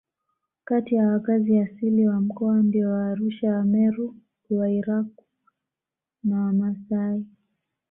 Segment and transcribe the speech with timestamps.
[0.63, 4.15] Kati ya wakazi asili wa mkoa ndio Waarusha Wameru
[4.49, 5.23] Wairaqw
[6.23, 7.25] na Wamasai